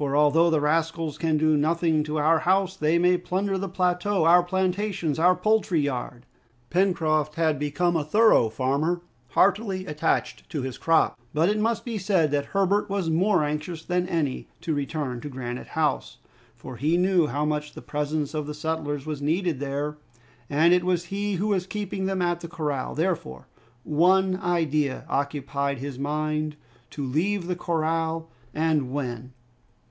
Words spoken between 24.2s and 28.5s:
idea occupied his mind to leave the corral,